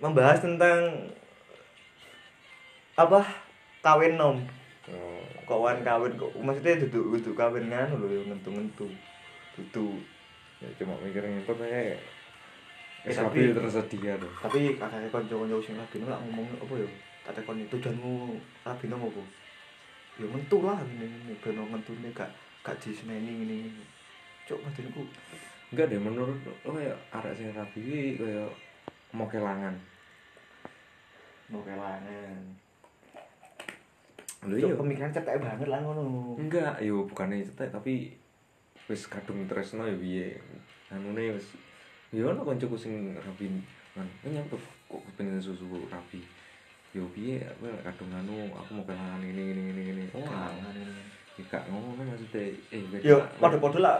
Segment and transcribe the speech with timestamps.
[0.00, 0.80] membahas tentang
[2.96, 3.20] apa?
[3.80, 4.36] Kawin nom.
[4.90, 6.16] Oh, kawan kawin?
[6.16, 8.86] Kok maksudnya duduk duduk kawin lho ya ngentu ngentu
[9.56, 10.00] duduk.
[10.60, 12.00] Ya cuma mikirin itu kayak
[13.00, 14.28] Eh, tapi tersedia tuh.
[14.44, 16.88] tapi kakaknya konco-konco sing lagi lah ngomong apa ya?
[17.24, 19.24] Kata kon tujuanmu rabi nom apa?
[20.20, 22.28] Ya mentu lah ini ini ben ngentune gak
[22.60, 23.84] gak diseneni ngene ngene.
[24.44, 25.00] Cok badanku
[25.72, 28.52] Enggak deh menurut lo kayak arek sing rabi iki kayak
[29.16, 29.72] mau kelangan.
[34.40, 34.72] Lho iya.
[34.72, 38.16] pemikiran cetek banget lah ngono Enggak, yo bukannya cetek tapi
[38.88, 40.40] wis kadung tresno ya piye.
[40.88, 41.52] Anune wis
[42.14, 43.52] yo ono kancaku sing rabi
[43.92, 44.08] kan.
[44.24, 44.56] Nyapa
[44.88, 46.24] kok pengen susu rabi.
[46.96, 50.04] Yo piye aku kadung anu aku mau kelangan ini ini ini ini.
[50.16, 50.72] Oh, kelangan
[51.40, 53.96] ya gak ngono maksudnya eh yo padha-padha lah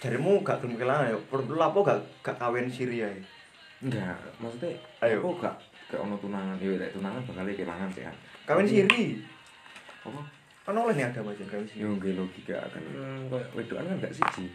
[0.00, 3.20] jarimu gak gelem kelangan yo perlu apa gak gak kawin siri ae
[3.84, 4.72] enggak maksudnya
[5.04, 5.20] Ayo.
[5.36, 5.56] gak
[5.88, 8.16] gak ono tunangan yo lek tunangan bakal kelangan sih kan.
[8.44, 9.04] kawin Tapi- siri
[10.04, 10.20] Apa?
[10.68, 12.82] kan oleh nih agama aja kawin siri Yo nggih logika kan
[13.32, 14.46] koyo wedokan kan gak siji.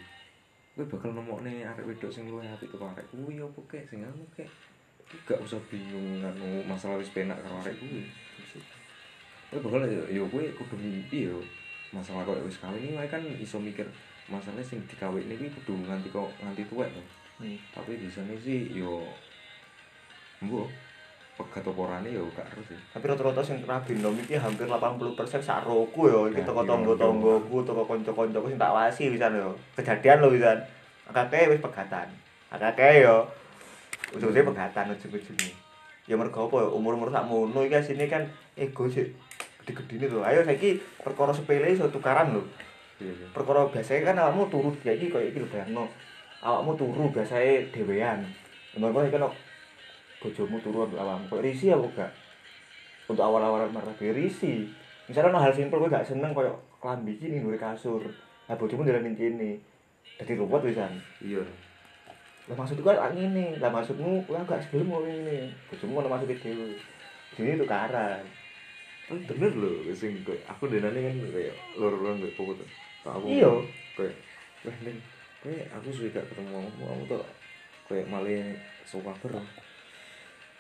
[0.74, 4.26] Kowe bakal nemokne arek wedok sing luwih apik karo arek kuwi opo kek sing anu
[4.38, 4.50] kek.
[5.26, 8.06] Gak usah bingung anu masalah wis penak karo arek kuwi.
[9.50, 11.42] Kowe bakal yo yo kowe kudu mimpi yo.
[11.94, 13.86] Masalah koyo wis kawin iki kan iso mikir
[14.30, 17.02] masalah sing dikawin iki kudu nganti kok nganti tuwek to.
[17.42, 17.58] Hmm.
[17.74, 19.02] Tapi di sana sih yo
[20.42, 20.70] mbok
[21.34, 22.80] pegat oporane yo gak harus sih.
[22.94, 26.70] tapi rata-rata sing rabi nom iki hampir 80% sak roku yo iki Ya, toko iya,
[26.70, 30.62] tangga-tanggaku toko kanca-kancaku sing tak wasi pisan yo kejadian lho pisan
[31.10, 32.08] akeh wis pegatan.
[32.54, 33.28] Akeh yo
[34.14, 35.54] ujung-ujungnya pegatan ujung-ujungnya.
[36.06, 39.16] Ya mergo apa ya umur-umur sak mono iki asine kan ego sik
[39.64, 42.44] gede-gede tuh ayo saiki perkara sepele iso tukaran lho.
[43.02, 43.28] Iya iya.
[43.34, 45.90] perkara biasanya kan awakmu turu ya iki koyo iki lho bayangno
[46.46, 48.22] awakmu turu biasanya dhewean.
[48.78, 49.26] Mergo iki kan
[50.24, 51.28] bojomu turu ambek awakmu.
[51.28, 52.12] Koyo risi apa gak
[53.12, 54.72] untuk awal-awal marabi risi.
[55.12, 58.00] Misalnya no hal simpel kowe gak seneng koyo klambi iki ning kasur.
[58.48, 59.60] Nah bojomu ndelanin kene.
[60.16, 61.44] Dadi ruwet wisan Iya.
[62.44, 63.60] lah maksudku kan ngene.
[63.60, 65.52] Lah maksudmu kowe gak sebelum mau ngene.
[65.68, 66.80] Bojomu ono maksudnya dhewe.
[67.36, 68.24] Jadi tukaran
[69.12, 72.70] Oh, bener lho sing koyo aku denane kan kayak loro-loro mbek popo tuh.
[73.04, 73.52] Aku Iya.
[74.00, 74.16] kayak
[74.64, 74.96] wah ning
[75.44, 77.20] kowe aku suwe gak ketemu kamu kamu tuh
[77.92, 78.48] kayak malah
[78.88, 79.44] sok kabar.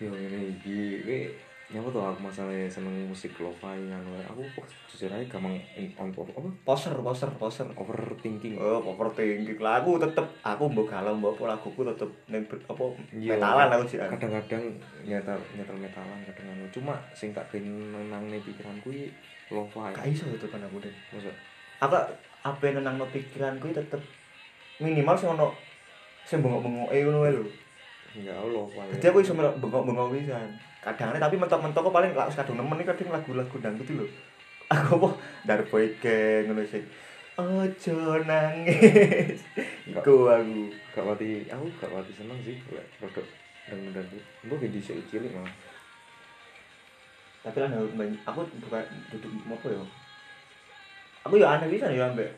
[0.03, 1.19] Yo ngene iki kowe
[1.72, 4.19] nyapa tuh aku masalah seneng musik lo-fi ngono.
[4.30, 4.44] Aku
[4.91, 5.56] jujur aja gampang
[5.97, 8.59] on apa poser poser poser overthinking.
[8.59, 12.84] Oh, overthinking lah aku tetep aku mbok galau mbok apa laguku tetep ning ber- apa
[13.16, 13.40] Iya.
[13.40, 13.97] metalan aku sih.
[13.97, 14.64] kadang-kadang
[15.08, 19.08] nyetel nyetel metalan kadang anu cuma sing tak ben nenangne pikiranku iki
[19.50, 19.96] lo-fi.
[19.96, 20.94] Gak iso itu kan aku deh.
[21.16, 21.31] Masa
[21.80, 21.96] Aku
[22.44, 24.02] apa yang nenangno pikiranku iki tetep
[24.78, 25.47] minimal sing ono
[26.28, 27.62] sing bengok-bengoke ngono wae lho.
[28.13, 28.85] Enggak lo-fi.
[28.97, 30.50] Jadi aku iso bengok-bengok pisan.
[30.84, 34.06] Kadang tapi mentok-mentok kok paling lak kadung nemen iki kadang lagu-lagu dangdut lho.
[34.68, 35.09] Aku apa
[35.47, 36.84] dari boy gang ngono sih.
[37.40, 37.97] Ojo
[38.28, 39.41] nangis.
[39.90, 40.69] Iku aku.
[40.94, 43.25] gak pati aku gak pati seneng sih lek produk
[43.66, 44.06] dan dan
[44.46, 45.50] mbok ge dhisik cilik malah
[47.41, 47.73] Tapi lah
[48.29, 49.84] aku bukan duduk apa ya?
[51.25, 52.29] Aku ya aneh bisa ya ambek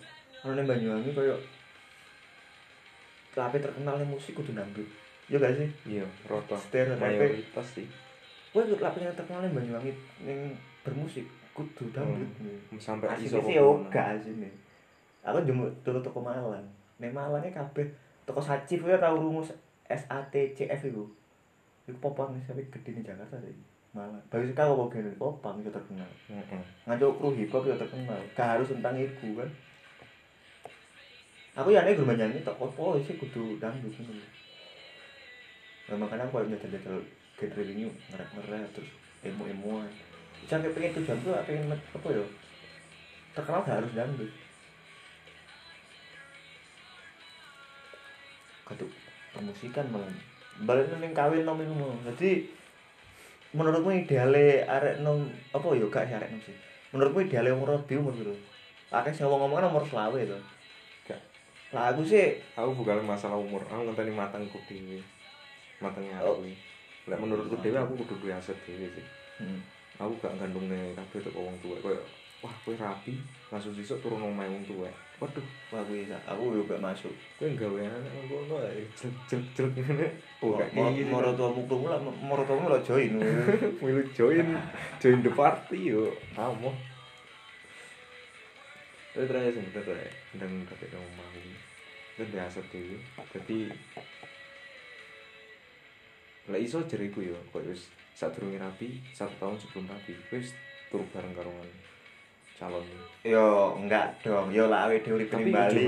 [0.47, 1.35] ono ning Banyuwangi koyo
[3.35, 4.87] Tapi terkenal musik kudu dangdut.
[5.25, 5.69] Ya gak sih?
[5.89, 6.53] iya rata
[7.01, 7.87] mayoritas sih
[8.55, 9.91] Kowe lapi yang terkenal ning Banyuwangi
[10.23, 12.23] ning bermusik kudu dangdut.
[12.79, 14.47] sampai Asli iso sih yoga asine.
[15.27, 16.63] Aku jemu turu toko Malang.
[16.95, 17.83] Ning Malangnya kabeh
[18.23, 19.51] toko Sacif ya tau rumus
[19.91, 21.03] SATCF iku.
[21.91, 23.51] Iku popang sampe gede ning Jakarta sih.
[23.91, 24.23] Malang.
[24.31, 25.11] Bayu sekarang apa gini?
[25.19, 26.07] Popang itu terkenal.
[26.31, 29.49] heeh ngaco kru hip hop ya terkenal gak harus tentang ibu kan
[31.59, 33.91] aku ya gerumah nyanyi tak apa sih kudu dangdut
[35.85, 36.97] nah, makanya aku jajal jajal
[37.35, 38.89] genre ini ngerap ngerap terus
[39.25, 39.89] emo emoan
[40.45, 42.25] sampai pengen tujuan tuh pengen apa ya?
[43.35, 44.31] Terkenal gak harus dangdut
[48.65, 48.89] kaduk
[49.29, 50.09] permusikan malah
[50.65, 52.49] balik neng kawin nom itu mau jadi
[53.53, 55.85] menurutmu ideale arek nom apa ya?
[55.89, 56.55] Gak sih arek nom sih.
[56.93, 58.35] Menurutmu ideale umur lebih umur gitu
[58.93, 60.37] akeh sing ngomong kan umur selawe itu
[61.09, 61.19] Gak.
[61.73, 64.61] lah aku sih aku bukan masalah umur aku ngenteni matangku
[65.79, 66.39] dhewe matangnya Oh.
[66.39, 66.47] aku
[67.11, 69.05] lek menurutku dhewe aku kudu duwe aset dhewe sih.
[69.39, 69.59] Hmm.
[69.99, 71.99] aku gak gandungne kabeh teko wong tuwek koyo
[72.43, 73.15] wah kowe rapi.
[73.51, 77.11] Langsung sesuk turun omahe wong tuwek waduh wah aku bisa aku juga masuk.
[77.39, 78.83] Kowe gawe anak ngono ae.
[78.95, 80.07] Jelek jelek jelek ngene
[80.43, 83.19] oh gak iki mau tuamu krungu lah mau tuamu lah join.
[83.83, 84.55] Milu join
[84.99, 86.11] join the party yo.
[86.35, 86.71] Kamu
[89.15, 91.31] terakhir sih betul ya dan kamu mau
[92.19, 92.99] dan biasa tuh
[93.31, 93.71] jadi
[96.51, 100.53] lek iso jeriku yo koyo wis sadurunge rapi satu tahun sebelum rapi wis
[100.93, 101.51] turu bareng karo
[102.55, 102.85] calon.
[103.25, 105.85] Yo enggak dong, yo lah awake dhewe urip ning Bali.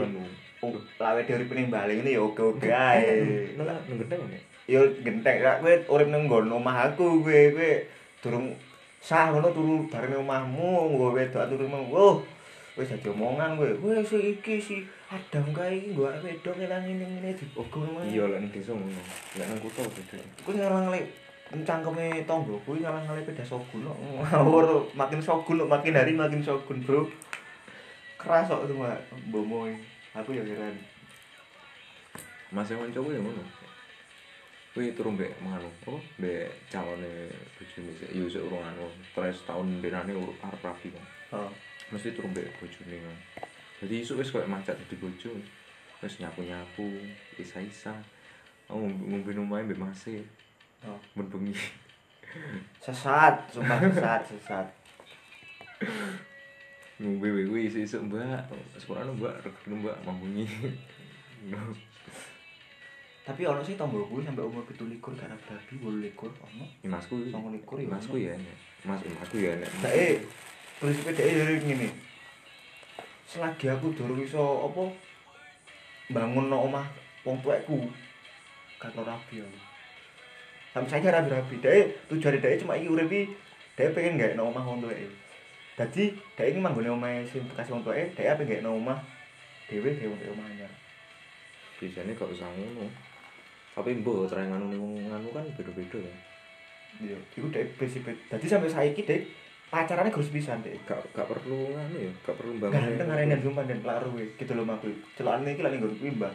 [0.99, 3.55] lah awake dhewe urip ning Bali ini yo oke-oke ae.
[3.55, 7.71] nang nang ya Yo gentek ra kowe urip ning nggon omah aku kowe kowe
[8.19, 8.51] durung
[8.99, 11.65] sah ngono turu bareng omahmu nggo wedok turu
[11.95, 12.19] oh
[12.77, 13.69] wis dadi omongan kowe.
[13.81, 14.75] Kowe si iki si
[15.09, 18.05] Adam kae iki nggo awake wedok nang ngene-ngene dibogo ngono.
[18.05, 19.01] iya lek ning desa ngono
[19.33, 21.05] lek nang kutha beda Kowe ngalang lek
[21.65, 23.97] cangkeme tonggo kuwi ngalang lek beda sogun kok.
[23.97, 27.09] Ngawur makin sogun kok, makin hari makin sogun, Bro.
[28.21, 28.93] Keras kok semua
[29.33, 29.81] bomo iki.
[30.13, 30.77] Aku ya heran.
[32.53, 33.43] Mas yang mencoba ya ngono.
[34.77, 35.97] Kuwi turu mbek manganu, apa?
[36.21, 37.25] Mbek calone
[37.57, 38.85] bojone yo sik urung anu,
[39.17, 41.05] terus tahun benane urip arep rapi kan.
[41.33, 41.49] Oh.
[41.91, 43.17] Mesti turu mbek bojone kan.
[43.79, 45.31] Jadi isuk wis koyo macet dadi bojo.
[46.03, 46.85] Wis nyapu-nyapu,
[47.39, 47.95] isa-isa.
[48.69, 50.21] Oh, ngombe omahe mbek mase.
[50.83, 50.99] Oh.
[51.15, 51.55] Ben bengi.
[52.83, 54.67] Sesat, sumpah sesat, sesat.
[56.99, 58.51] Ngombe kuwi isuk-isuk, Mbak.
[58.77, 60.45] Sepurane Mbak, regane Mbak mambengi.
[63.27, 65.75] Tapi ono sih tombol kuwi sampai umur 17 karena berabi
[66.15, 66.65] 18 ono.
[66.87, 67.91] Masku, 29 ya.
[67.91, 68.33] masku ya
[69.19, 69.71] masku ya enek.
[70.77, 71.89] Prinsipnya dhek ya ngene.
[73.27, 74.83] Selagi aku durung iso apa
[76.13, 76.87] bangun no omah
[77.25, 77.89] wong tuaku
[78.77, 79.59] tau rabi aku.
[80.71, 81.57] Sampai saya rabi-rabi.
[81.57, 83.33] Dhek tujuane dhek cuma iki urip iki
[83.73, 85.09] dhek pengen gak no omah wong tuake.
[85.73, 89.01] Dadi dhek iki manggone omahe sing bekas wong tuake, dhek pengen gak no omah
[89.65, 90.71] dhewe dhewe wong omah anyar.
[91.77, 92.89] biasanya gak usah ngono
[93.77, 96.17] tapi mbok try nganu nganu kan beda-beda kan
[96.97, 98.09] Iya, iku dhek prinsip.
[98.09, 99.21] Dadi sampai saiki dhek
[99.67, 100.79] pacarane terus pisan dhek.
[100.87, 104.23] gak gak perlu nganu ya gak perlu bangun Ganteng arene sumpah dan pelak ruwe.
[104.39, 104.87] Gitu aku.
[105.13, 106.33] Celokane iki lak ning nggon kuwi, Mbah.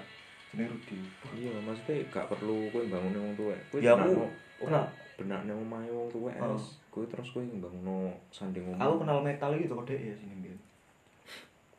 [0.52, 0.96] Jenenge Rudi.
[1.40, 4.84] iya maksudnya gak perlu kowe bangun wong tuwek kowe Ya, aku- benakno- ora kenal.
[5.16, 6.52] benakne omahe wong tuwek Oh.
[6.52, 10.60] es kowe terus kowe bangun sanding omah Aku kenal metal toko dhek ya sini mbiyen.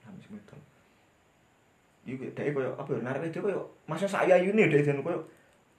[0.01, 0.57] Habis metal.
[2.03, 5.21] Iku dhek koyo apa ya narik wedok koyo masa sak ayune dhek jan koyo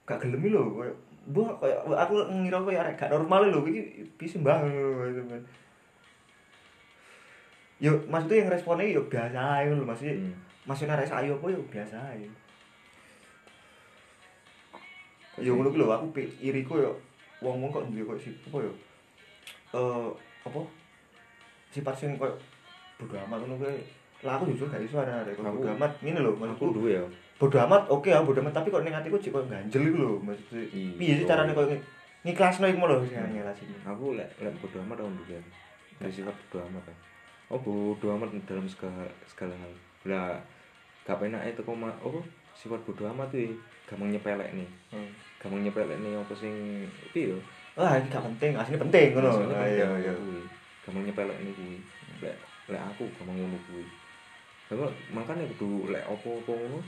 [0.06, 0.94] gak gelem iki lho koyo
[1.34, 5.34] Mbah koyo aku ngira koyo gak normal iki piye mbah ngono.
[7.78, 10.34] Yo maksudnya yang responnya yo biasa ae lho maksudnya Hmm.
[10.64, 12.26] maksudnya arek sak ayu apa yo biasa ae.
[15.42, 16.92] Ya ngono ku lho aku pi- iriku yo
[17.42, 18.72] wong-wong kok duwe kok sip apa yo.
[19.74, 20.08] Eh
[20.44, 20.60] apa?
[21.68, 22.38] Sifat sing koyo
[22.96, 23.82] bodo amat ngono kuwi.
[24.22, 26.78] Lah aku jujur gak iso arek kok Aku- bodo amat ngene lho aku maksudku.
[26.78, 27.04] duwe ya
[27.34, 30.12] Bodo amat oke ya bodo amat tapi kok ning atiku jek koyo ganjel iku lho
[30.22, 30.62] maksudnya.
[30.70, 30.94] Iya.
[30.94, 31.84] Piye sih carane koyo ngi-
[32.22, 33.74] ngiklasno iku lho sing ngelasine.
[33.82, 35.42] aku lek lek bodo amat aku duwe
[35.98, 36.96] dari sifat bodo amat kan
[37.52, 39.72] oh bodo amat dalam segala segala hal
[40.08, 40.36] lah
[41.04, 42.24] gak penake teko ma oh
[42.56, 43.52] sifat bodo amat kuwi
[43.84, 45.10] gampang nyepelek nih Hmm.
[45.42, 46.54] gampang nyepelek nih apa sing
[47.12, 47.36] yo
[47.74, 49.34] Wah, iki gak penting, asline penting ngono.
[49.34, 50.14] Ah, penting Iya, iya.
[50.86, 51.76] Gampang nyepelek ini kuwi.
[52.22, 52.38] Lek
[52.70, 53.82] lek aku gampang ngono kuwi.
[54.70, 56.78] Lah makanya kudu lek opo-opo ngono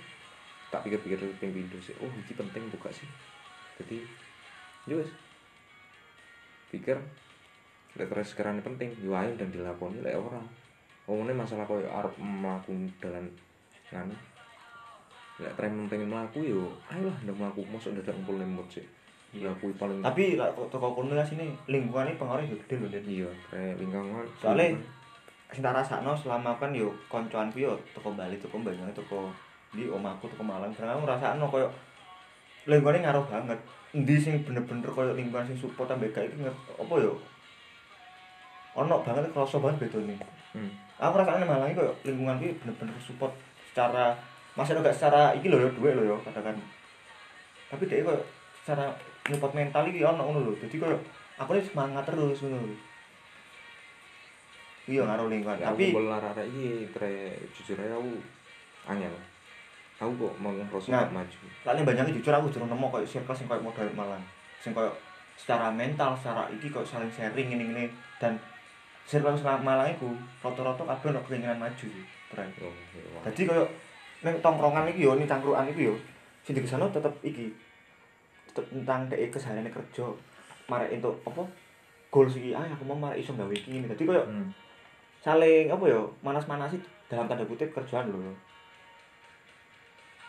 [0.71, 1.91] tak pikir-pikir ping pindho sih.
[1.99, 3.11] Oh, iki penting buka sih.
[3.83, 3.99] Jadi
[4.87, 5.11] yo wis.
[6.71, 6.95] Pikir
[7.97, 10.41] lek terus sekarang penting, yo dan dilakoni lek ora.
[11.09, 13.25] Omongnya masalah koyo arep mlaku dalan
[13.89, 14.17] nganu.
[15.41, 18.85] Lek tren pengen mlaku yo ayolah ndak mlaku mosok dadak ngumpul lemot sih.
[19.33, 23.05] Ya paling Tapi lek toko kono asine lingkungannya pengaruhnya gede lho, Den.
[23.09, 24.77] iya kayak lingkungan Soalnya
[25.47, 29.31] tak rasakno selama kan yo koncoanku yo teko Bali, teko Banyuwangi, teko
[29.73, 30.75] di omahku teko Malang.
[30.75, 31.69] Karena aku ngrasakno koyo
[32.69, 33.59] lingkungannya ngaruh banget.
[33.95, 37.15] Endi sing bener-bener koyo lingkungan sing support ambek gak iki apa yo?
[38.77, 40.17] Ono banget kerasa banget bedone.
[40.53, 40.71] hmm.
[41.01, 43.33] Aku Malang iki koyo lingkungan iki bener-bener support
[43.73, 44.17] secara
[44.57, 46.57] maksudnya gak secara iki lho yo duwe lho yo katakan.
[47.73, 48.21] Tapi dia koyo
[48.61, 48.93] secara
[49.29, 50.53] nyupport mental iki ono ngono lho.
[50.61, 50.97] Dadi koyo
[51.37, 52.77] aku ini semangat terus ngono lho.
[54.87, 55.59] Iya ngaruh lingkungan.
[55.59, 58.13] Ya, Tapi aku bola rara iki tre jujur aja aku
[58.87, 59.13] angel.
[59.97, 61.09] Aku kok mau ngerasa Nah.
[61.11, 61.39] maju.
[61.65, 64.23] Lalu banyak jujur aku jujur nemu kayak circle sing kayak modal malang.
[64.63, 64.93] Sing kayak
[65.37, 67.85] secara mental, secara iki kok saling sharing ini ini
[68.17, 68.37] dan
[69.07, 70.11] sing malang iku
[70.43, 72.05] rata-rata kabeh ono keinginan maju sih.
[72.35, 72.75] Oh.
[73.23, 73.63] Dadi koyo
[74.27, 75.95] ning tongkrongan iki yo, ning cangkruan iki yo,
[76.43, 77.55] sing dikesano tetep iki.
[78.51, 80.11] Tetep tentang dhek kesehariane kerja.
[80.67, 81.47] Marek entuk apa?
[82.11, 83.87] Goals iki, ah aku mau marek iso gawe iki ngene.
[83.87, 84.51] Dadi koyo Hmm.
[85.23, 88.35] saling apa yo, manas-manasi dalam tanda kutip kerjaan lho.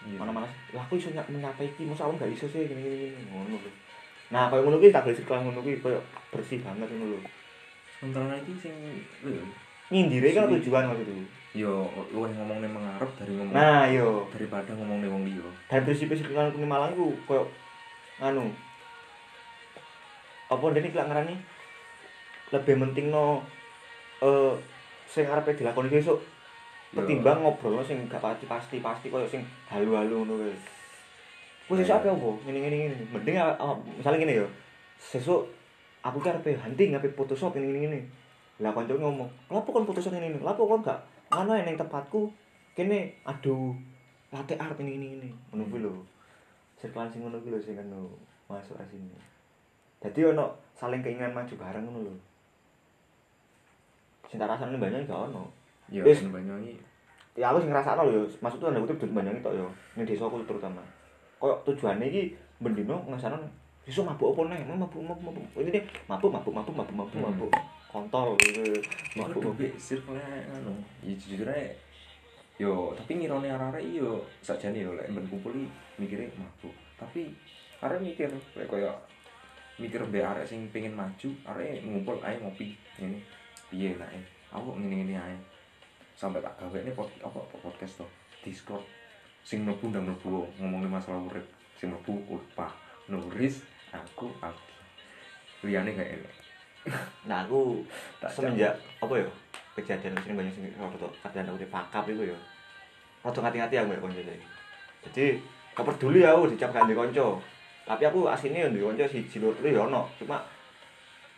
[0.06, 0.22] Iya.
[0.22, 3.58] Mana-mana lah aku iso mencapai iki, masa aku gak iso sih gini gini gini ngono
[3.58, 3.72] lho.
[4.30, 5.98] Nah, koyo ngono kuwi tak gelem circle ngono kuwi koyo
[6.30, 7.20] bersih banget ngono lho.
[7.98, 8.74] Sementara iki sing
[9.88, 11.16] Nyindire kan tujuan waktu itu.
[11.58, 14.30] yo luwih ngomongnya mengarep dari ngomong Nah, yo.
[14.30, 15.48] daripada ngomongnya wong liya.
[15.72, 17.50] dan prinsip circle kuning malang ku koyo
[18.22, 18.52] anu
[20.48, 21.36] apa ndene iki lak ngarani
[22.54, 23.42] lebih penting no
[24.22, 24.54] eh
[25.10, 26.22] sing arepe dilakoni besok
[26.94, 30.54] ketimbang ngobrol sing gak pasti pasti pasti koyo sing halu-halu ngono kuwi.
[31.68, 32.38] Kuwi sesuk apa opo?
[32.46, 32.96] Ngene ngene ngene.
[33.12, 33.36] Mending
[33.98, 34.48] misalnya ngene yo.
[35.02, 35.50] Sesuk
[36.08, 38.00] aku ki arepe hunting ape Photoshop ngene ngene ngene.
[38.64, 40.40] Lah kanca ngomong, "Lapo kon Photoshop ngene ngene?
[40.42, 41.00] Lapo kon gak
[41.30, 42.32] ngono ae ning tempatku
[42.74, 43.76] kene aduh
[44.32, 45.94] latte art ini ini ini ngono kuwi lho.
[46.80, 48.08] Sing ngono kuwi lho sing anu
[48.48, 49.18] masuk asine.
[50.00, 52.14] Dadi ono saling keinginan maju bareng ngono lho.
[54.32, 55.44] Sing tak rasane banyak gak ono.
[55.92, 56.76] Ya kan Banyuwangi.
[57.38, 60.82] ya aku sing ngrasakno lho maksud tuh anda kutip Banyuwangi tok yo ning desaku terutama
[61.38, 63.38] koyo tujuane iki bendino ngesana
[63.88, 67.24] besok mabuk apa neh mabuk mabuk mabuk ini deh mabuk mabuk mabuk mabuk mabuk Hmm.
[67.32, 67.52] mabuk
[67.88, 68.84] kontol gitu
[69.16, 70.76] Mabuk mabuk circle anu.
[71.00, 71.72] Ya jujur ae
[72.60, 76.76] yo tapi ngirone arek-arek iki yo sakjane yo lek men kumpul iki mikire mabuk.
[77.00, 77.32] Tapi
[77.80, 78.28] arek mikir
[78.60, 78.92] lek koyo
[79.80, 83.24] mikir mbek arek sing pengen maju, arek ngumpul ae ngopi ngene.
[83.72, 84.20] Piye nak e?
[84.52, 85.36] Aku ngene-ngene ae.
[86.18, 88.06] Sampai tak gawe ini pod, apa apa podcast to
[88.44, 88.84] Discord
[89.48, 91.46] sing mlebu ndang mlebu ngomongin masalah urip
[91.80, 92.74] sing mlebu upah
[93.08, 93.64] nuris
[93.98, 94.74] aku Aldi
[95.66, 96.34] liyane gak enak
[97.28, 97.82] nah aku
[98.22, 98.74] Tak semenjak
[99.04, 99.28] apa ya
[99.78, 102.38] kejadian sing banyak sing foto kadang aku pakap iku ya.
[103.22, 104.48] Rada ngati-ngati aku ya kanca saiki
[105.06, 105.26] jadi
[105.78, 107.28] gak peduli aku dicap gak ndek kanca
[107.86, 110.10] tapi aku asine yo ndek kanca siji loro ya ono.
[110.18, 110.42] Cuma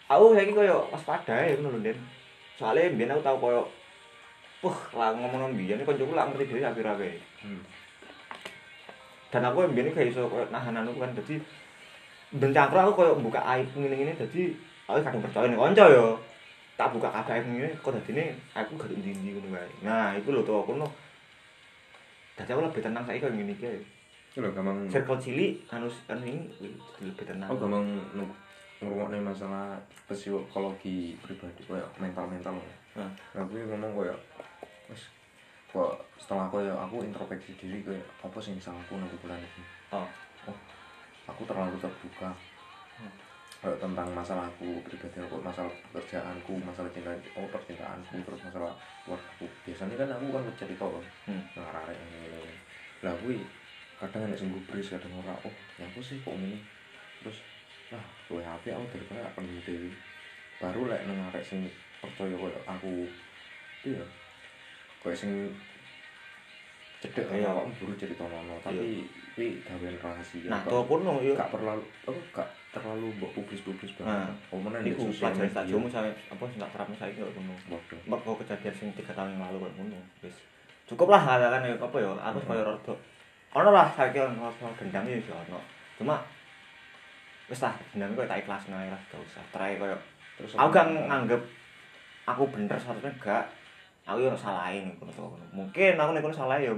[0.08, 1.98] aku saiki koyo waspada ya lho Den
[2.56, 3.64] soalnya mbiyen aku tau koyo
[4.60, 7.16] Wah, lah ngomong mbiyen kancaku lak ngerti dhewe apir-apir.
[7.44, 7.64] hmm.
[9.32, 11.40] Dan aku mbiyen gak iso koyo nahan anu kan dadi
[12.30, 14.54] ben cangkruk aku koyo buka aib ngene-ngene dadi
[14.86, 16.14] aku kadang percaya ning kanca yo.
[16.78, 19.70] Tak buka kabeh aib ngene kok dadine aku gak ndi-ndi ngono wae.
[19.82, 20.86] Nah, iku lho to aku no.
[22.38, 23.66] Dadi aku lebih tenang saiki koyo ngene iki.
[24.30, 26.42] Iki lho gampang Circle cilik anu anu ini
[27.02, 27.50] lebih tenang.
[27.50, 27.86] aku gampang
[28.80, 32.62] ngrungokne masalah psikologi pribadi koyo mental-mental.
[32.94, 33.10] Nah.
[33.34, 34.16] Lah kuwi ngomong koyo
[34.86, 35.10] wis
[35.74, 39.64] kok setelah koyo aku introspeksi diri koyo apa sing salah aku nang bulan ini.
[39.98, 40.06] Oh.
[41.32, 42.30] Aku terlalu terbuka.
[43.00, 43.14] Hmm.
[43.60, 48.72] Tentang masalahku pribadi aku, masalah pekerjaanku, masalah cinta, oh percintaanku, terus masalah
[49.04, 49.46] keluargaku.
[49.68, 51.44] Biasanya kan aku kan cerita kan, Hmm.
[51.60, 52.56] ngarare ini.
[53.04, 53.44] Lah kuwi
[54.00, 56.56] kadang nek sing gubris kadang ora oh ya apa sih kok ngene
[57.20, 57.44] terus
[57.92, 58.00] lah
[58.32, 59.92] luwe apik aku daripada aku dewi
[60.56, 61.68] baru lek nang arek sing
[62.00, 63.04] percaya koyo aku
[63.84, 64.00] iya
[65.04, 65.52] koyo sing
[67.00, 67.32] cedek Iya.
[67.32, 71.32] kaya awakmu buru cerita nono tapi kuwi gawean rahasia Nah, Kok to kono yo.
[71.32, 75.64] gak perlu apa gak terlalu mbok publis-publis Nah, banget oh mana di Iku pelajaran tak
[75.64, 77.56] media jomu sampe apa sing tak terapno saiki koyo ngono.
[78.06, 80.00] Mergo kejadian sing 3 tahun yang lalu koyo ngono.
[80.22, 80.36] Wis.
[80.86, 82.94] Cukup lah katakan ya apa ya, aku koyo rada
[83.50, 85.60] ono lah saiki ono dendam ya iso ono.
[85.96, 86.20] Cuma
[87.48, 89.44] wis lah dendam koyo tak ikhlasno ae lah gak usah.
[89.56, 89.98] Terakhir koyo
[90.36, 91.42] terus aku kan nganggep
[92.24, 93.44] aku bener seharusnya gak
[94.10, 95.46] aku yo salahin ning kono kono.
[95.54, 96.74] Mungkin aku kono salah ya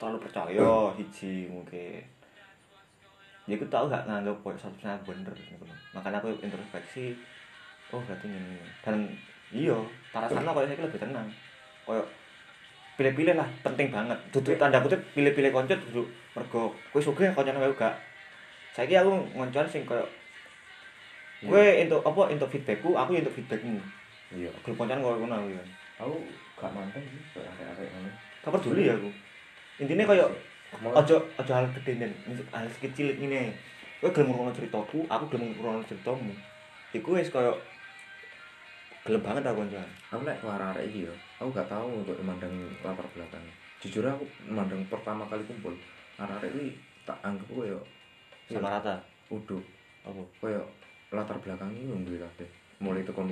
[0.00, 0.64] terlalu percaya
[0.96, 2.00] siji mungkin.
[3.44, 5.34] Ya aku tau gak nganggep koyo 100% aku bener.
[5.92, 7.12] Makanya aku introspeksi
[7.92, 9.04] oh berarti ini dan
[9.52, 9.76] iya
[10.16, 11.28] tak rasanya koyo saiki lebih tenang.
[11.84, 12.02] Koyo
[12.96, 14.16] pilih-pilih lah penting banget.
[14.32, 17.92] Duduk tanda kutip pilih-pilih konco duduk mergo kowe sugih koncone wae gak.
[18.72, 20.08] Saiki aku ngoncon sing koyo
[21.44, 23.76] kowe entuk apa entuk feedbackku, aku entuk feedbackmu.
[24.32, 25.64] iya Grup koncan koyo ngono aku ya.
[26.02, 26.18] Aku
[26.58, 28.10] gak mantan sih kayak arek-arek ngono
[28.42, 29.08] Gak peduli aku.
[30.04, 30.26] Koyo
[30.82, 32.12] Malah- aja aja hal gede nen,
[32.50, 33.52] hal kecil ngene.
[34.00, 36.32] Kowe gelem ngrungokno ceritaku, aku gelem ngrungokno ceritamu.
[36.90, 37.54] Iku wis koyo
[39.02, 39.90] gelem banget aku koncoan.
[40.08, 43.42] aku keluar arek iki yo aku gak tahu untuk memandang latar belakang
[43.78, 45.74] jujur aku memandang pertama kali kumpul
[46.16, 46.70] arek-arek iki
[47.02, 47.82] tak anggap koyo
[48.46, 48.94] Sama rata.
[49.26, 49.58] udah
[50.06, 50.22] Apa?
[50.38, 50.62] koyo
[51.10, 52.46] latar belakang iki duwe kabeh
[52.78, 53.26] mulai tekan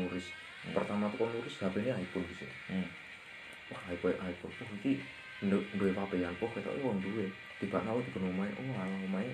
[0.60, 2.50] nuris pertama tekan nuris HP-nya iPhone sih.
[2.68, 2.88] Hmm.
[3.72, 4.52] wah iPhone iPhone.
[4.60, 5.00] Oh iki
[5.40, 7.32] duwe papean oh ketoke wong duwe.
[7.56, 8.52] Tiba aku di omahe.
[8.60, 9.32] Oh alah omahe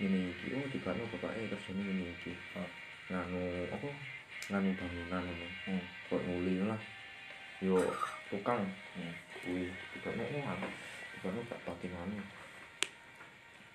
[0.00, 0.56] ini iki.
[0.56, 2.32] Oh tiba bapake kerjane ngene iki.
[2.56, 2.68] Oh.
[3.12, 3.88] nganu apa?
[4.48, 5.84] Nganu bangunan ngono Hmm.
[6.08, 6.80] kok nguli lah.
[7.60, 7.76] Yo
[8.32, 8.64] tukang.
[8.96, 9.12] Hmm.
[9.44, 10.68] kuwi tiba no oh anu
[11.20, 12.16] tiba pati nganu.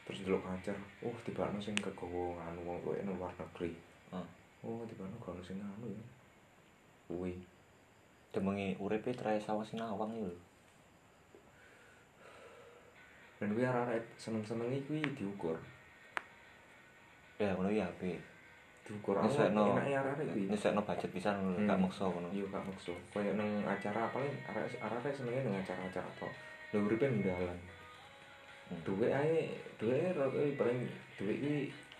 [0.09, 3.69] Terus delok ngajar oh tiba no sing kegowo nganu wong kowe nang luar negeri.
[4.09, 4.25] Ah.
[4.65, 6.24] oh tiba ono sing nganu ya
[7.07, 7.33] kuwi
[8.33, 10.35] Demengi uripe trae sawah sinawang iki lho.
[13.39, 15.55] dan kuwi arek seneng-seneng iki diukur
[17.35, 18.15] Ya ngono ya apik.
[18.87, 19.75] diukur Nyesekno.
[19.75, 21.67] enake arek iki Nyesekno budget pisan ngono, Hmm.
[21.67, 22.27] gak maksa ngono.
[22.31, 26.31] iya gak maksa koyo nang acara paling arek arek senenge nang acara-acara tok
[26.71, 27.59] lha uripe ndalan
[28.65, 28.79] Hmm.
[28.81, 30.79] duwe ae duwe rada paling
[31.19, 31.55] duwe iki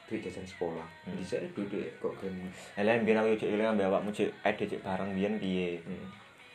[0.06, 1.16] duit jajan sekolah Hmm.
[1.16, 2.34] dhisik duit kok kan
[2.78, 5.80] Lah biyen aku cek eling ambek awakmu cek ade cek bareng biyen piye.
[5.80, 6.08] hmm.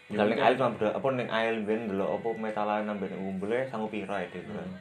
[0.09, 3.91] Misal ning ail cuma beda- apa ning ail biyen delok apa metalan ambek umbule sanggup
[3.91, 4.39] pira itu.
[4.41, 4.75] Hmm.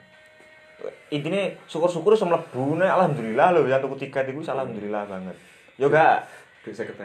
[1.10, 5.36] Intine syukur-syukur iso mlebu nek alhamdulillah lho yang tuku tiket iku alhamdulillah banget.
[5.76, 6.24] Yo gak
[6.60, 6.96] duit 50.000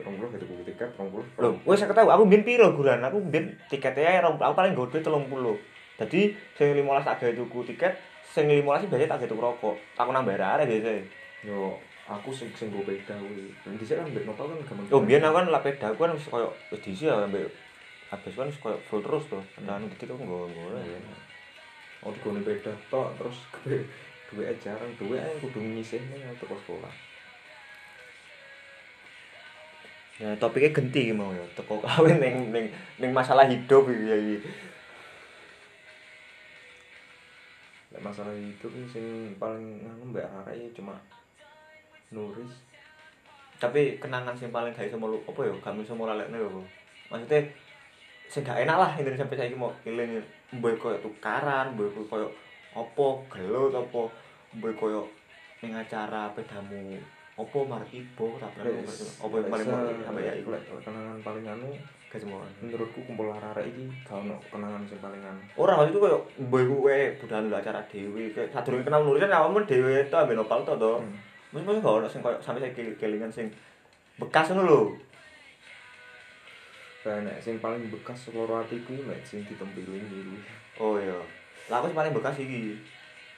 [0.00, 3.54] 20 gitu tuku tiket 20 Lho, wis saya ketahui aku mbien piro guran, aku mbien
[3.66, 5.58] tiketnya ae rong- aku paling nggo duit 30.
[5.96, 6.20] Dadi
[6.54, 7.92] sing 15 tak gawe tuku tiket,
[8.30, 9.76] sing 15 iki biasanya tak tuku rokok.
[9.98, 10.92] Aku nambah arek biasa.
[11.40, 11.72] yo
[12.04, 13.48] aku sing sing go beda kuwi
[13.80, 16.28] dhisik kan mbek nopal kan gampang Yo mbien aku kan lak peda aku kan wis
[16.28, 17.48] koyo wis diisi ya ambek
[18.12, 19.40] habis kan wis koyo full terus to.
[19.64, 20.64] Dan titik aku nggo nggo.
[20.76, 21.00] Iya.
[22.04, 23.36] Oh, digone beda tok terus
[24.30, 26.92] duwe jarang, duwe ae kudu nyisihne teko sekolah.
[30.20, 32.66] Ya topiknya genti iki mau ya, teko kawin ning ning
[33.00, 34.18] ning masalah hidup iki ya
[38.00, 39.04] masalah hidup ini sing
[39.36, 40.96] paling nganu mbak arek iki cuma
[42.12, 42.52] nuris.
[43.60, 46.64] Tapi kenangan sing paling gak iso melu apa ya, gak iso molalekne lho.
[47.12, 47.44] Maksudnya
[48.26, 50.22] sing gak enak lah intine sampai saiki mau eling
[50.56, 52.28] mbok koyo tukaran, mbok koyo
[52.72, 54.02] apa gelut apa
[54.56, 55.02] mbok koyo
[55.60, 56.96] ning acara pedamu
[57.40, 59.68] apa martibo tak apa yang paling
[60.04, 60.52] sampai ya iku
[60.84, 61.70] kenangan paling anu
[62.10, 62.42] gak semua.
[62.58, 65.38] menurutku kumpul arek iki gak ono kenangan sing paling anu.
[65.54, 66.02] Ora waktu itu
[66.42, 70.34] mbok iku kowe budal lho acara dhewe kayak sadurunge kenal nulisan awakmu dhewe to ambek
[70.34, 70.98] nopal to to.
[70.98, 71.14] Hmm.
[71.54, 73.46] Mesti mesti gak ono sing koyo sampai saiki kelingan sing
[74.18, 74.98] bekas lho.
[77.06, 80.34] Kayak nek sing paling bekas loro atiku iki nek sing ditempiling iki.
[80.82, 81.14] Oh iya.
[81.70, 82.74] Lah aku sih paling bekas iki.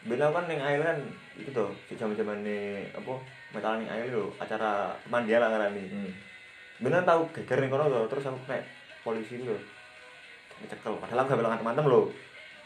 [0.08, 0.98] Bila kan ning air kan
[1.36, 3.14] itu tuh, di zaman-zamane apa
[3.52, 5.84] metalan ning air lho, acara mandia lah ngarani.
[5.92, 6.31] Hmm.
[6.82, 8.58] Bener tau geger ning kono terus aku kena
[9.06, 9.54] polisi lho.
[10.62, 12.02] Dicekel, padahal aku gak bilang teman-teman lho.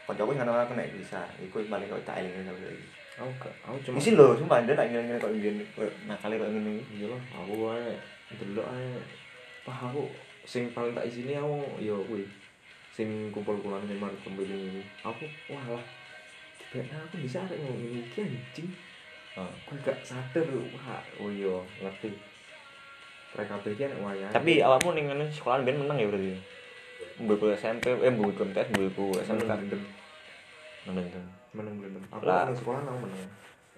[0.09, 1.21] Kancaku sing ana kena bisa.
[1.41, 2.87] Iku paling kok tak eling sampe saiki.
[3.17, 5.33] Aku gak, aku cuma Isi lho, sumpah dia tak ngene-ngene kok
[5.77, 7.05] koyo nakale kok ngene iki.
[7.05, 7.93] iya aku ae
[8.37, 9.01] delok ae
[9.63, 10.11] pah aku
[10.43, 12.27] sing paling tak isini aku ya kuwi
[12.95, 15.85] sing kumpul-kumpulan sing mari ini aku walah
[16.71, 18.71] tiba aku bisa arek ngomong iki anjing
[19.37, 19.45] Oh.
[19.45, 22.09] aku gak sadar wah oh iya ngerti
[23.37, 26.33] Trek kabeh iki wayang Tapi awakmu ning ngene sekolahan ben menang ya berarti.
[27.21, 29.45] Mbok SMP, eh mbok MTS, mbok SMK.
[29.45, 29.61] menang.
[30.89, 31.07] Menang.
[31.53, 32.49] menang menang aku Lah.
[32.49, 33.29] nang sekolah nang menang.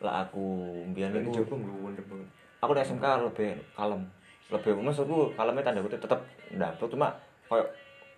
[0.02, 0.46] Lah aku
[0.94, 4.02] mbiyen dijogo ngluwun banget aku di SMK lebih kalem.
[4.50, 6.20] Lebih maksudku kalemnya tanda kutip tetep
[6.54, 7.14] ndapet cuma
[7.46, 7.66] koyo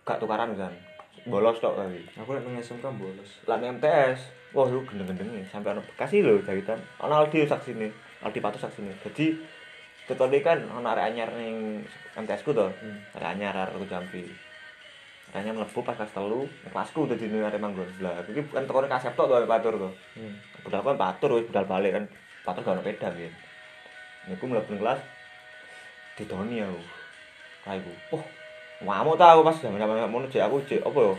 [0.05, 0.73] gak tukaran kan.
[1.29, 3.31] Bolos tok tapi aku nek nang SMK bolos.
[3.45, 4.21] Lah ning MTS
[4.57, 6.81] wah lu gendeng-gendeng sampai ono bekas lho jahitan.
[7.05, 7.93] Ono Aldi saksi nih
[8.25, 9.27] Aldi Patu saksi nih jadi
[10.11, 11.87] Tetone kan ono arek anyar ning
[12.19, 12.67] MTS ku to.
[12.67, 12.99] Hmm.
[13.15, 14.27] arek anyar arek aku jampi
[15.31, 17.87] Areknya mlebu pas kelas telu, kelasku dadi ning arek manggon.
[18.03, 19.91] Lah, iki kan tekone kasep tok to patur to.
[20.19, 20.35] hmm.
[20.67, 22.05] budal kan patur wis budal balik kan.
[22.43, 23.31] Patur gak ono peda biyen
[24.27, 24.99] niku mlebu kelas
[26.19, 26.83] didoni aku.
[27.63, 28.25] Kae ku oh
[28.83, 31.15] ngamuk ta aku pas zaman-zaman ngono jek aku jek apa yo?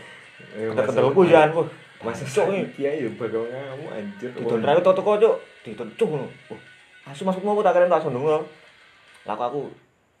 [0.52, 1.48] Eh, kendel-kendelku jan.
[1.56, 1.66] Wah
[2.04, 2.50] masa cuk.
[2.52, 4.30] Iki iya ya bakal ngamu anjir.
[4.36, 5.34] Didon ra tok teko cuk.
[5.64, 6.28] Didon cuk ngono.
[6.52, 6.60] Oh
[7.02, 8.46] asu masukmu aku tak kira tak sundung lho
[9.26, 9.62] lah kok aku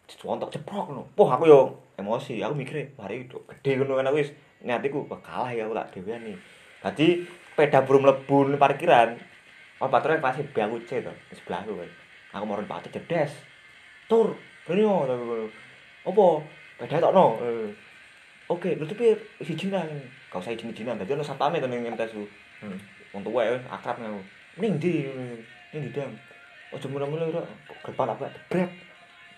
[0.06, 1.02] dicontok ceprok ngono.
[1.16, 1.60] Poh aku yo
[1.98, 2.38] emosi.
[2.42, 4.30] Aku mikir itu gede ngono kan aku wis
[4.62, 6.36] niatiku kalah ya aku tak dhewean nih.
[6.82, 7.06] Dadi
[7.58, 9.18] peda burung mlebu parkiran
[9.82, 11.90] oh patrol kelas B aku C to di sebelahku kan.
[12.38, 13.32] Aku mau patur jedes.
[14.06, 14.38] Tur
[14.68, 15.46] rene yo tak ngono.
[16.06, 16.24] Opo
[16.78, 17.24] peda tokno.
[17.42, 17.68] Eh,
[18.50, 19.88] oke lu tapi siji nang
[20.30, 22.24] gak usah izin-izinan dadi ono satpame to ning MTS ku.
[22.62, 22.78] Hmm.
[23.12, 24.22] wong tuwa ya akrab aku.
[24.62, 25.10] ning ndi?
[25.74, 26.12] Ning ndi dam?
[26.72, 27.42] Aja mula-mula ora
[27.84, 28.32] gepan apa?
[28.48, 28.70] Bret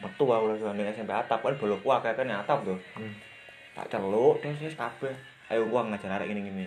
[0.02, 3.14] metu aku langsung ning SMP atap kan bolokku akeh kan atap to Hmm.
[3.74, 5.14] tak celuk terus wis kabeh
[5.50, 6.66] ayo gua ngajar arek ngene-ngene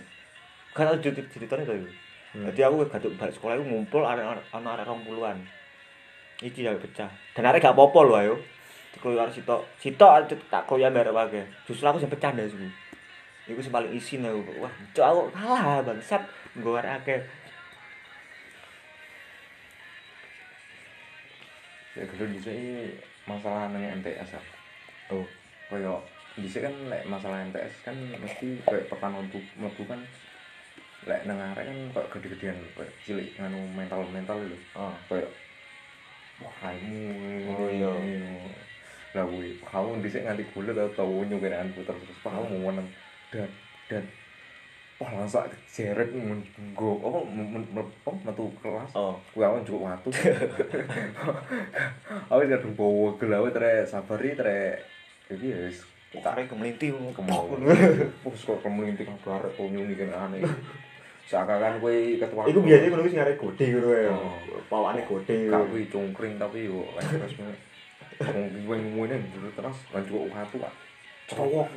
[0.76, 1.90] gak tau cerita ceritane to iku
[2.36, 2.44] Hmm.
[2.52, 4.20] Jadi aku gaduk balik sekolah itu ngumpul arek
[4.52, 5.40] ana arek 20-an.
[6.44, 7.08] Iki ya pecah.
[7.32, 8.36] Dan arek gak apa-apa lho ayo.
[8.92, 9.64] Dikeluar sitok.
[9.80, 11.48] Sitok tak keluar merek wae.
[11.64, 12.68] Justru aku sing pecah ndas iku.
[13.48, 14.44] Iku sing paling isin aku.
[14.60, 16.22] Wah, cok aku kalah bangsat.
[16.60, 17.20] Nggo arek akeh.
[21.98, 22.94] ya dulu di sini
[23.28, 24.42] masalah nanya MTS ya
[25.08, 25.24] Oh,
[26.38, 30.00] di sini kan lek masalah MTS kan mesti kayak tekan mlebu mlebu kan
[31.08, 34.94] lek nang arek kan kayak gede-gedean kayak cilik nganu mental mental lho oh.
[35.08, 35.30] kayak
[36.44, 37.10] wah kamu
[37.58, 37.90] Oh, iya.
[39.16, 42.88] lah kuwi kamu sini nganti bulet atau tau nyukiran puter terus kamu mau menang
[43.34, 43.50] dan
[43.90, 44.04] dan
[44.98, 47.20] wah langsung jeret nggo apa
[48.26, 49.14] metu kelas Oh.
[49.30, 50.10] kuwi awon cukup watu
[52.28, 54.82] aku wis kadung bawa gelawe tere sabari tere
[55.30, 55.86] iki ya wis
[56.18, 60.42] Arek kemelinti kemau terus kok kemelinting kabar kok nyuni kan aneh
[61.28, 64.12] seakan-akan kowe ketua Iku biasanya ngono kuwi sing arek gede ngono ya.
[64.16, 64.40] Oh.
[64.72, 65.52] Pawane gede.
[65.52, 66.88] Kak kuwi cungkring tapi yo
[68.24, 69.16] wong kuwi ngene
[69.54, 70.58] terus lan cukup watu
[71.28, 71.36] Pak.
[71.36, 71.68] Cowok.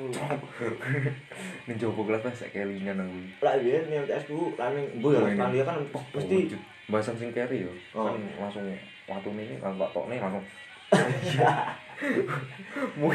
[1.67, 3.19] Ning jowo kelas pas kelingan aku.
[3.43, 5.35] Lah biyen ning TS ku lah ning mbuh ya Oh, ini.
[5.43, 5.77] Australia kan
[6.15, 6.39] mesti
[6.87, 7.73] bahasan sing carry yo.
[7.91, 8.07] Oh.
[8.07, 8.71] Kan langsung
[9.11, 10.47] watu ini kan tak tokne langsung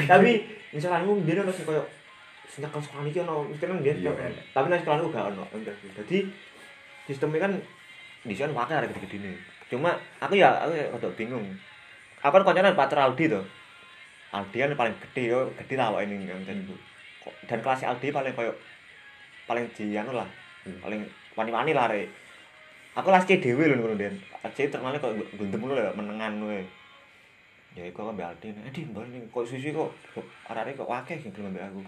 [0.05, 0.31] tapi
[0.71, 1.83] misalnya biyen ono sing koyo
[2.45, 3.97] senyakan sekolah iki ono mesti kan biyen.
[4.03, 4.31] Iya, kan.
[4.51, 5.43] Tapi nek sekolah gak ono.
[5.95, 6.17] Dadi
[7.07, 7.51] sistemnya kan
[8.25, 9.31] di sana pakai arek gede ini.
[9.71, 11.45] Cuma aku ya aku ya rada bingung.
[12.21, 13.41] Aku kan koncone pacar Aldi to.
[14.35, 16.59] Aldi kan paling gede yo, gede lah ini kan dan
[17.23, 18.51] kok- dan kelas Aldi paling koyo
[19.47, 20.27] paling di anu lah.
[20.67, 20.81] Hmm.
[20.83, 21.01] Paling
[21.37, 22.09] wani-wani lah rek.
[22.99, 24.15] Aku kelas C dhewe lho ngono Den.
[24.55, 26.59] C terkenalnya kok gendem lho menengan kowe.
[27.75, 28.47] Ya iku aku mbak Aldi.
[28.67, 29.91] Eh di mbak ini kok susu kok
[30.51, 31.81] arek kok akeh sing gelem mbak aku.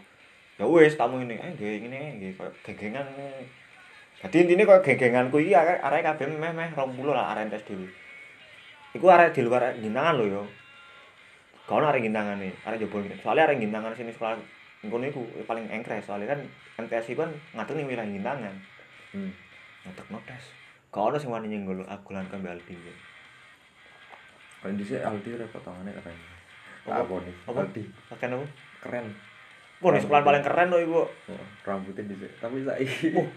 [0.58, 3.08] Ya wis tamu ini, eh nggih ngene nggih koyo gegengan.
[4.24, 7.88] Dadi intine koyo gegenganku iki arek kabeh meh-meh 20 lah arek tes dhewe.
[8.96, 10.44] Iku arek di luar gintangan lho yo.
[11.68, 13.20] Kau arek gintangane, arek jebol gintang.
[13.20, 14.40] Soalnya arek gintangan sini sekolah
[14.88, 16.40] ngono iku paling engkres soalnya kan
[16.80, 17.28] MTS kan
[17.60, 18.56] ngatur ning wilayah gintangan.
[19.12, 19.36] Hmm.
[19.84, 20.44] Ngetekno tes.
[20.88, 22.72] Kau ono sing wani nyenggol aku lan kambe Aldi.
[24.64, 26.16] Kan dhisik Aldi repot tangane keren.
[26.88, 27.20] Apa?
[27.20, 27.36] Nih?
[27.52, 27.84] Aldi
[28.16, 28.48] Pakai apa?
[28.88, 29.06] keren.
[29.84, 31.04] Wah, nih sekolah paling keren lho iku.
[31.04, 32.32] Oh, rambutnya dhisik.
[32.40, 33.28] Tapi saiki Oh.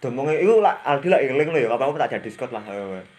[0.00, 2.64] Domonge iku lah Aldi lah eling lho ya, apa-apa tak jadi Scott lah.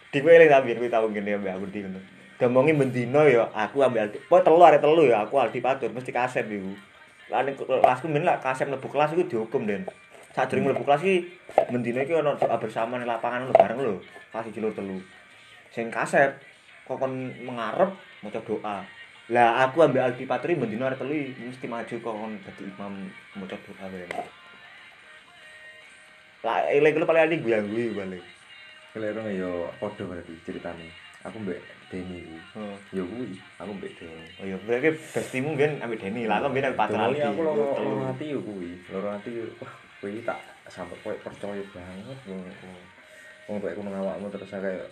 [0.10, 2.23] Di kowe eling tapi kowe tau ngene ambek aku di ngono.
[2.42, 4.18] Domonge bendino ya, aku ambek Aldi.
[4.26, 6.50] Pokoke telu arek telu ya, aku Aldi patur mesti kasep.
[7.30, 9.86] Lah ning kelasku men lah kasep mlebu kelas iku dihukum, Den.
[10.34, 11.30] Sadurunge mlebu kelas iki
[11.70, 13.96] bendino iki ono doa bersama ning lapangan lho bareng lho.
[14.34, 14.98] Pas iki lho telu.
[15.70, 16.42] Sing kasep
[16.90, 17.94] kokon mengarep
[18.26, 18.82] maca doa.
[19.30, 22.94] Lah aku ambek Aldi Patri bendino arek telu mesti maju kokon dadi imam
[23.38, 24.10] maca doa wae.
[26.44, 28.26] Lah eling lu paling adi guyang-guyu balik.
[28.94, 30.86] kelero yo padha berarti ceritane.
[31.24, 32.38] Aku mbek Deni iku.
[32.60, 32.76] Oh.
[32.92, 34.26] Yo kuwi, aku mbek Deni.
[34.40, 37.24] Oh iya, berarti bestimu kan ambil Denny lah, kan biar ambil pacar Deni Aldi.
[37.32, 38.72] aku loro ati yo kuwi.
[38.92, 39.32] Loro ati
[40.04, 42.44] kuwi tak sampe koyo percaya banget wong
[43.48, 44.88] wong koyo ngono awakmu terus kayak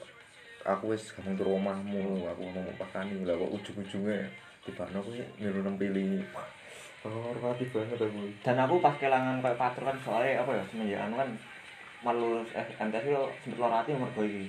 [0.63, 4.29] aku wis gampang turu omahmu, aku ngomong pakani lah kok ujung-ujungnya
[4.63, 6.23] tibane kuwi niru nempeli.
[6.31, 6.47] Wah,
[7.01, 8.29] Loro ati banget aku.
[8.45, 11.29] Dan aku pas kelangan kayak pacar kan soalnya apa ya semenjak anu kan
[12.05, 14.45] malu eh MTS yo sempet loro ati nomor gue iki.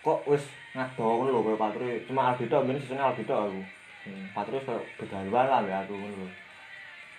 [0.00, 0.40] Kok wis
[0.72, 3.60] ngado ngono lho kayak pacar cuma Aldi tok ben sesune Aldi tok aku.
[4.08, 4.24] Hmm.
[4.32, 6.28] Pacar wis begaluan lah ya aku ngono lho.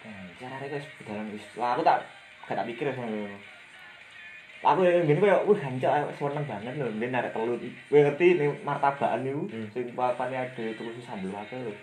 [0.04, 1.46] Eh, cara rek wis begaluan wis.
[1.54, 2.02] Lah aku tak
[2.50, 3.30] gak tak pikir ngono.
[4.63, 7.60] Aku yang gini kayak, wih hancur, seneng banget lho, dia narik telur.
[7.60, 9.68] Gue ngerti nih martabaan itu, Hmm.
[9.76, 11.76] sing papane ada terus sambel akeh lho.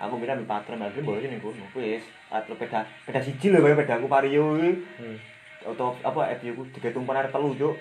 [0.00, 1.60] Aku bilang ambil patron, ambil boleh nih kono.
[1.76, 2.00] Wis,
[2.32, 4.72] atau peda peda siji lho, kayak peda aku vario iki.
[4.96, 5.16] Hmm.
[5.60, 7.76] Atau apa FU ku tiga tumpuan arek telu, Cuk.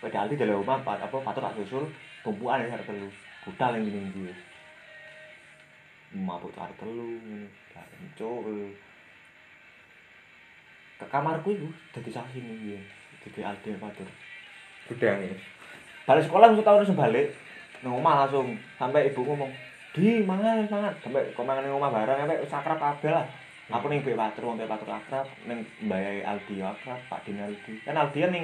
[0.00, 1.84] Peda aldi dari pat apa patron tak susul,
[2.22, 3.10] tumpuan arek telu.
[3.42, 4.34] Budal yang gini-gini.
[6.18, 7.18] Mabuk arek telu,
[8.18, 8.46] Cuk.
[11.02, 12.78] Ke kamarku itu dadi saksi nih,
[13.26, 14.10] dadi aldi patron.
[14.86, 15.34] Gudang ya.
[16.02, 17.30] balik sekolah langsung tahu langsung balik
[17.82, 19.50] nang omah langsung sampai ibu ngomong
[19.94, 23.26] di mangan mangan sampai kok mangan nang omah bareng sampai wis akrab kabeh lah
[23.70, 27.86] aku ning mbek patur wong patur akrab ning mbayae Aldi ya akrab Pak Dini Aldi
[27.86, 28.34] kan Aldi kan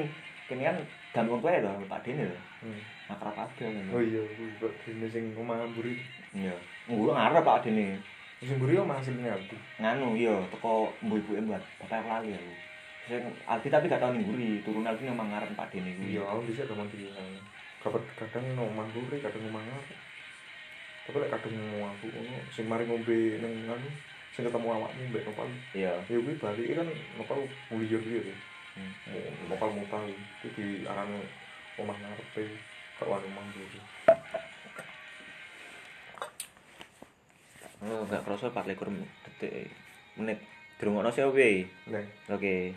[0.49, 0.77] kene kan
[1.13, 2.81] gandung kowe to Pak Dini lho Hmm.
[3.07, 4.19] akrab kabeh Oh iya,
[4.59, 5.95] kok dene sing omah mburi.
[6.35, 6.51] iya
[6.91, 7.95] ngulu ngarep Pak Dini
[8.43, 9.55] Sing mburi yo hasilnya aku.
[9.79, 12.53] nganu iya teko mbu-ibuke buat bapak aku lali aku
[13.07, 16.41] sing Aldi tapi gak tau mburi turun Aldi nang ngarep Pak Dini kuwi Iya, aku
[16.49, 17.07] bisa di
[17.79, 19.95] Kapan kadang no omah mburi, kadang omah aku.
[21.07, 23.89] Tapi lek kadang omah aku ngono sing mari ngombe ning anu
[24.35, 25.47] sing ketemu awakmu mbek nopal.
[25.79, 27.39] iya Ya kuwi balik kan nopal
[27.71, 28.33] muliyur gitu.
[28.79, 29.51] Hmm.
[29.51, 31.11] Nopal mutal itu di aran
[31.83, 32.47] omah ngarepe
[33.03, 33.81] kawan omah mburi.
[37.79, 38.75] Oh, gak kerasa 24
[39.27, 39.71] detik
[40.19, 40.39] menit.
[40.79, 41.23] Durung ono sih?
[41.91, 42.75] Nah, Oke.